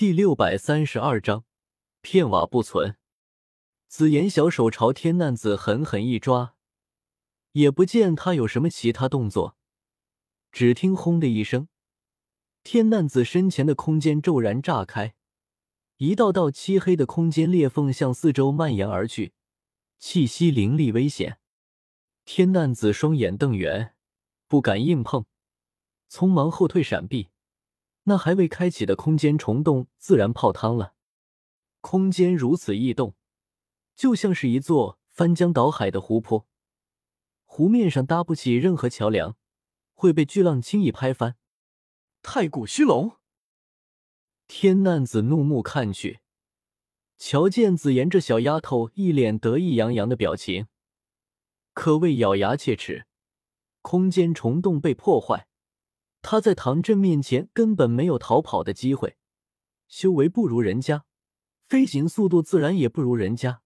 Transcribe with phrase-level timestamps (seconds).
[0.00, 1.44] 第六百三十二章，
[2.00, 2.96] 片瓦不存。
[3.86, 6.54] 紫妍小手朝天难子狠狠一抓，
[7.52, 9.58] 也不见他有什么其他动作，
[10.50, 11.68] 只听“轰”的一声，
[12.62, 15.14] 天难子身前的空间骤然炸开，
[15.98, 19.34] 一道道漆黑的空间裂缝向四周蔓延而去，
[19.98, 21.40] 气息凌厉危险。
[22.24, 23.94] 天难子双眼瞪圆，
[24.48, 25.26] 不敢硬碰，
[26.10, 27.28] 匆忙后退闪避。
[28.10, 30.94] 那还未开启的空间虫洞自然泡汤了。
[31.80, 33.14] 空间如此异动，
[33.94, 36.48] 就像是一座翻江倒海的湖泊，
[37.44, 39.36] 湖面上搭不起任何桥梁，
[39.94, 41.36] 会被巨浪轻易拍翻。
[42.20, 43.12] 太古虚龙，
[44.48, 46.18] 天难子怒目看去，
[47.16, 50.66] 瞧见紫妍这小丫头一脸得意洋洋的表情，
[51.72, 53.06] 可谓咬牙切齿。
[53.82, 55.46] 空间虫洞被破坏。
[56.22, 59.16] 他在唐振面前根本没有逃跑的机会，
[59.88, 61.04] 修为不如人家，
[61.68, 63.62] 飞行速度自然也不如人家，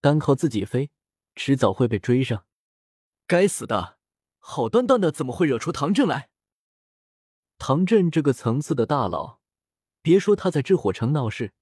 [0.00, 0.90] 单靠自己飞，
[1.34, 2.46] 迟早会被追上。
[3.26, 3.98] 该死的，
[4.38, 6.30] 好端端的怎么会惹出唐振来？
[7.58, 9.40] 唐振这个层次的大佬，
[10.00, 11.52] 别说他在炽火城闹事，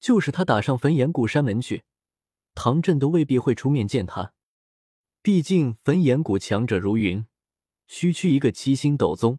[0.00, 1.84] 就是他打上焚炎谷山门去，
[2.54, 4.32] 唐振都未必会出面见他。
[5.22, 7.26] 毕竟焚炎谷强者如云，
[7.86, 9.38] 区区一个七星斗宗。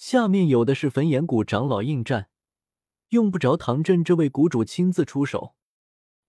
[0.00, 2.30] 下面有的是焚炎谷长老应战，
[3.10, 5.54] 用不着唐振这位谷主亲自出手。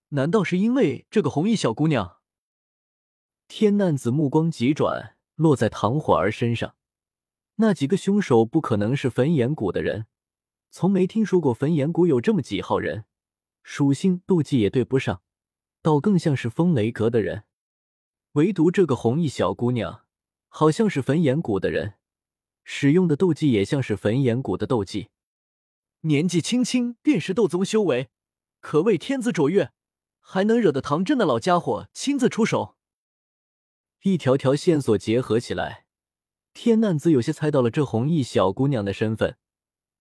[0.09, 2.17] 难道是因为这个红衣小姑娘？
[3.47, 6.75] 天难子目光急转，落在唐火儿身上。
[7.55, 10.07] 那几个凶手不可能是焚炎谷的人，
[10.69, 13.05] 从没听说过焚炎谷有这么几号人，
[13.63, 15.21] 属性妒忌也对不上，
[15.81, 17.45] 倒更像是风雷阁的人。
[18.33, 20.03] 唯独这个红衣小姑娘，
[20.49, 21.93] 好像是焚炎谷的人。
[22.63, 25.09] 使用的斗技也像是焚炎谷的斗技，
[26.01, 28.09] 年纪轻轻便是斗宗修为，
[28.59, 29.71] 可谓天资卓越，
[30.19, 32.77] 还能惹得唐振那老家伙亲自出手。
[34.03, 35.85] 一条条线索结合起来，
[36.53, 39.37] 天难子有些猜到了这红衣小姑娘的身份，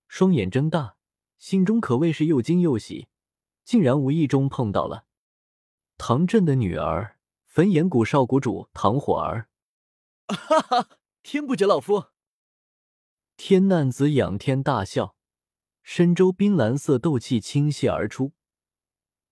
[0.09, 0.97] 双眼睁大，
[1.39, 3.09] 心中可谓是又惊又喜，
[3.65, 5.05] 竟然无意中碰到了
[5.99, 9.49] 唐震的女儿，焚炎谷少谷主唐火儿。
[10.29, 10.89] 哈哈，
[11.23, 12.07] 天不绝老夫！
[13.43, 15.17] 天难子仰天大笑，
[15.83, 18.33] 身周冰蓝色斗气倾泻而出，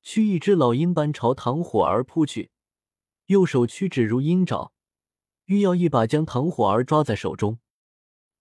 [0.00, 2.50] 驱一只老鹰般朝唐火儿扑去，
[3.26, 4.72] 右手屈指如鹰爪，
[5.44, 7.58] 欲要一把将唐火儿抓在手中。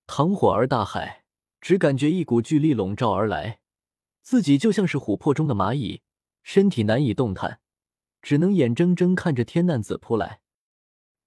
[0.07, 1.23] 唐火儿大骇，
[1.59, 3.59] 只感觉一股巨力笼罩而来，
[4.21, 6.01] 自己就像是琥珀中的蚂蚁，
[6.43, 7.59] 身体难以动弹，
[8.21, 10.39] 只能眼睁睁看着天难子扑来。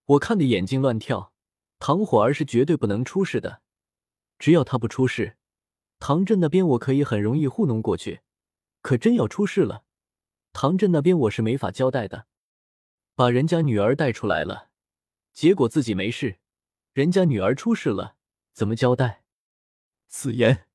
[0.07, 1.35] 我看得眼睛乱跳，
[1.79, 3.61] 唐火儿是绝对不能出事的。
[4.41, 5.37] 只要他不出事，
[5.99, 8.23] 唐振那边我可以很容易糊弄过去。
[8.81, 9.85] 可真要出事了，
[10.55, 12.27] 唐振那边我是没法交代的。
[13.15, 14.71] 把人家女儿带出来了，
[15.35, 16.39] 结果自己没事，
[16.95, 18.17] 人家女儿出事了，
[18.55, 19.25] 怎么交代？
[20.09, 20.67] 紫妍，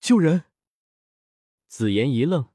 [0.00, 0.44] 救人！
[1.66, 2.50] 紫妍一愣，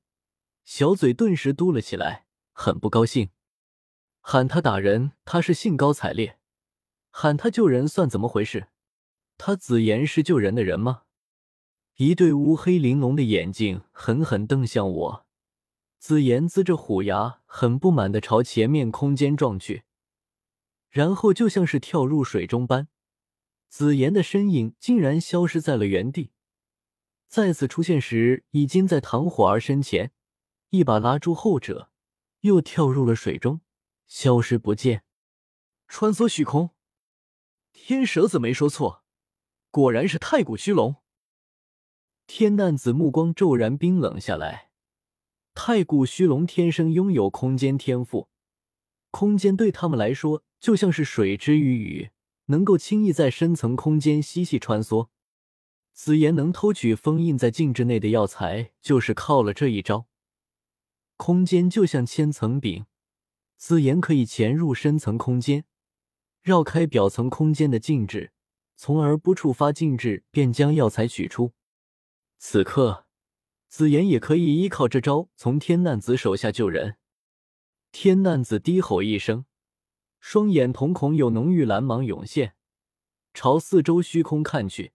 [0.64, 3.30] 小嘴顿时嘟了起来，很不高兴。
[4.22, 6.38] 喊他打人，他是兴高采烈；
[7.12, 8.70] 喊他救人，算怎么回事？
[9.38, 11.04] 他紫妍是救人的人吗？
[11.96, 15.26] 一对乌黑玲珑的眼睛狠狠瞪向我。
[15.98, 19.84] 紫妍呲着虎牙，很不满的朝前面空间撞去，
[20.90, 22.90] 然后就像是跳入水中般，
[23.70, 26.32] 紫妍的身影竟然消失在了原地。
[27.28, 30.12] 再次出现时，已经在唐火儿身前，
[30.70, 31.90] 一把拉住后者，
[32.42, 33.62] 又跳入了水中，
[34.06, 35.04] 消失不见。
[35.88, 36.72] 穿梭虚空，
[37.72, 39.05] 天蛇子没说错。
[39.76, 40.96] 果然是太古虚龙。
[42.28, 44.70] 天难子目光骤然冰冷下来。
[45.54, 48.30] 太古虚龙天生拥有空间天赋，
[49.12, 52.12] 空间对他们来说就像是水之于雨，
[52.46, 55.10] 能够轻易在深层空间嬉戏穿梭。
[55.92, 60.08] 紫妍能偷取封印在禁制内的药材，就是靠了这一招。
[61.18, 62.86] 空间就像千层饼，
[63.58, 65.66] 紫妍可以潜入深层空间，
[66.42, 68.32] 绕开表层空间的禁制。
[68.76, 71.54] 从而不触发禁制，便将药材取出。
[72.38, 73.06] 此刻，
[73.68, 76.98] 紫妍也可以依靠这招从天难子手下救人。
[77.92, 79.46] 天难子低吼一声，
[80.20, 82.56] 双眼瞳孔有浓郁蓝芒涌现，
[83.34, 84.94] 朝四周虚空看去，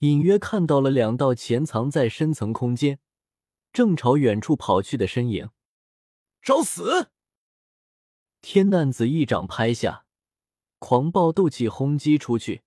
[0.00, 3.00] 隐约看到了两道潜藏在深层空间、
[3.72, 5.50] 正朝远处跑去的身影。
[6.42, 7.10] 找死！
[8.40, 10.04] 天难子一掌拍下，
[10.78, 12.62] 狂暴斗气轰击出去。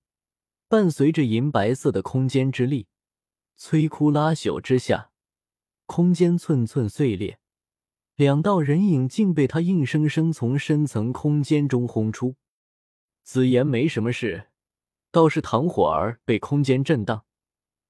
[0.72, 2.88] 伴随着银白色的空间之力，
[3.60, 5.12] 摧枯拉朽之下，
[5.86, 7.42] 空间寸寸碎裂，
[8.16, 12.38] 两道人影竟被他硬生生从深层空间中轰出。
[13.22, 14.48] 紫妍没什么事，
[15.12, 17.26] 倒是唐火儿被空间震荡，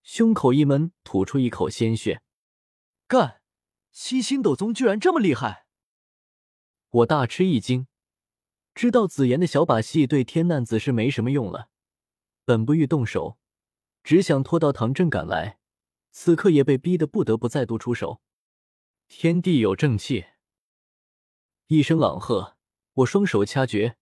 [0.02, 2.24] 胸口一闷，吐出一口鲜血。
[3.06, 3.42] 干，
[3.92, 5.68] 七星斗宗居然这么厉害！
[6.90, 7.86] 我大吃一惊，
[8.74, 11.70] 知道紫妍的小把戏对天难子是没什么用了。
[12.46, 13.38] 本不欲动手，
[14.04, 15.60] 只想拖到唐振赶来，
[16.12, 18.22] 此刻也被逼得不得不再度出手。
[19.08, 20.26] 天地有正气，
[21.68, 22.58] 一声朗喝，
[22.94, 23.98] 我双手掐诀。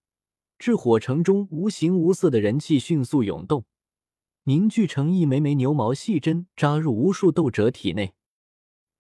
[0.58, 3.66] 至火城中无形无色的人气迅速涌动，
[4.44, 8.14] 凝聚成一枚枚牛毛细针，扎入无数斗者体内。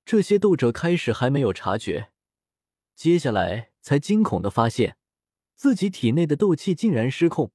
[0.06, 2.12] 这些斗者开始还没有察觉，
[2.96, 4.98] 接下来才惊恐的发现，
[5.54, 7.52] 自己体内的斗气竟然失控，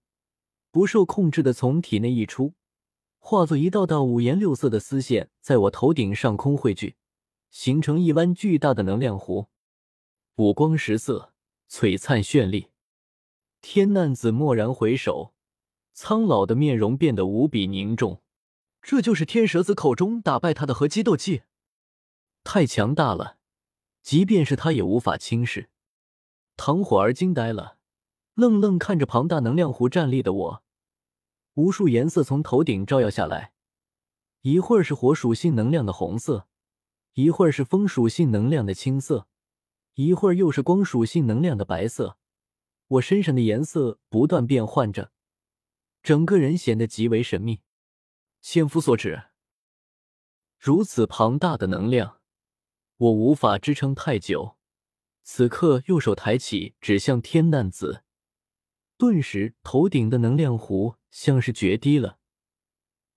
[0.75, 2.55] 不受控制的从体内溢出，
[3.21, 6.97] 化作一道道五颜六色的丝线，在我头顶上空汇聚，
[7.49, 9.47] 形成一弯巨大的能量弧，
[10.35, 11.33] 五光十色，
[11.71, 12.71] 璀璨绚丽。
[13.63, 15.33] 天难子蓦然回首，
[15.93, 18.21] 苍老的面容变得无比凝重。
[18.83, 21.43] 这就是天蛇子口中打败他的合击斗技，
[22.43, 23.37] 太强大了，
[24.03, 25.71] 即便是他也无法轻视。
[26.57, 27.79] 唐火儿惊呆了，
[28.35, 30.64] 愣愣看着庞大能量弧站立的我。
[31.55, 33.53] 无数颜色从头顶照耀下来，
[34.43, 36.49] 一会儿是火属性能量的红色，
[37.15, 39.29] 一会儿是风属性能量的青色，
[39.95, 42.19] 一会儿又是光属性能量的白色。
[42.89, 45.13] 我身上的颜色不断变换着，
[46.03, 47.63] 整个人显得极为神秘。
[48.43, 49.25] 千夫所指，
[50.59, 52.21] 如此庞大的能量，
[52.99, 54.57] 我无法支撑太久。
[55.23, 58.04] 此刻，右手抬起，指向天难子，
[58.97, 62.19] 顿时头顶的能量湖像是决堤了，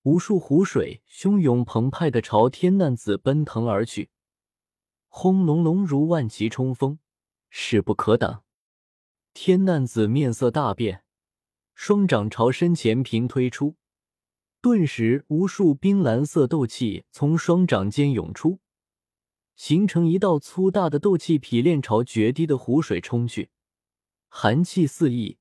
[0.02, 4.10] 无数湖水汹涌澎湃的朝天难子奔腾而去，
[5.08, 6.98] 轰隆隆如万骑冲锋，
[7.50, 8.44] 势不可挡。
[9.34, 11.04] 天难子面色大变，
[11.76, 13.76] 双掌朝身前平推出，
[14.62, 18.60] 顿时无数冰蓝色斗气从双掌间涌出，
[19.56, 23.52] 形成一道粗大的斗气劈链，朝决堤的湖水冲去，
[24.28, 25.38] 寒气四溢，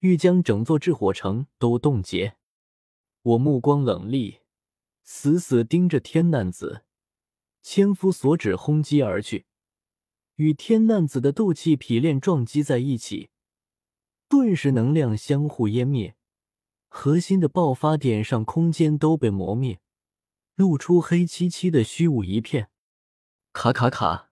[0.00, 2.36] 欲将整座炽火城都冻结。
[3.22, 4.40] 我目光冷厉，
[5.02, 6.84] 死死盯着天难子，
[7.62, 9.46] 千夫所指轰击而去。
[10.36, 13.30] 与天难子的斗气匹练撞击在一起，
[14.28, 16.14] 顿时能量相互湮灭，
[16.88, 19.80] 核心的爆发点上空间都被磨灭，
[20.54, 22.68] 露出黑漆漆的虚无一片。
[23.54, 24.30] 卡卡卡，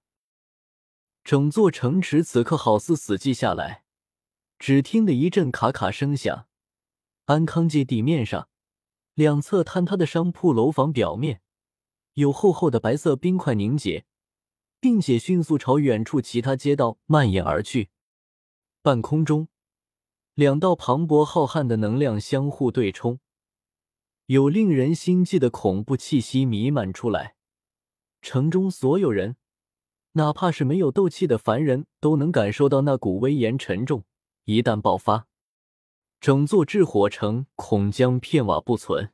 [1.24, 3.83] 整座城池此刻好似死寂下来，
[4.58, 6.46] 只听得一阵咔咔声响。
[7.26, 8.48] 安康街地面上，
[9.14, 11.40] 两侧坍塌的商铺楼房表面，
[12.14, 14.04] 有厚厚的白色冰块凝结。
[14.84, 17.88] 并且迅速朝远处其他街道蔓延而去。
[18.82, 19.48] 半空中，
[20.34, 23.18] 两道磅礴浩瀚的能量相互对冲，
[24.26, 27.34] 有令人心悸的恐怖气息弥漫出来。
[28.20, 29.36] 城中所有人，
[30.12, 34.04] 哪怕是没有斗气的凡人，都能感受到那股威严沉重。
[34.46, 35.26] 一旦爆发，
[36.20, 39.10] 整座炽火城恐将片瓦不存。